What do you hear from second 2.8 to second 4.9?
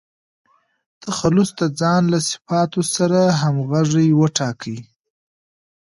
سره همږغى وټاکئ!